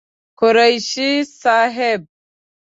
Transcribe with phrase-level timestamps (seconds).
[0.39, 2.01] قريشي صاحب